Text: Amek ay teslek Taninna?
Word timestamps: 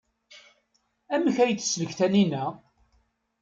Amek 1.13 1.37
ay 1.39 1.53
teslek 1.55 1.91
Taninna? 1.97 2.45